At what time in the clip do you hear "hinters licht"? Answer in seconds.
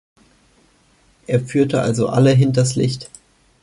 2.31-3.11